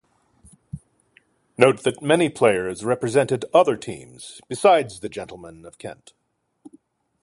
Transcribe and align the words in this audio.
Note 1.59 1.83
that 1.83 2.01
many 2.01 2.27
players 2.27 2.83
represented 2.83 3.45
other 3.53 3.77
teams 3.77 4.41
besides 4.47 5.01
the 5.01 5.09
Gentlemen 5.09 5.63
of 5.63 5.77
Kent. 5.77 6.13